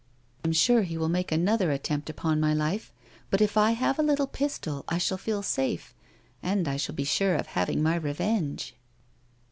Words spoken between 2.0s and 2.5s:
upon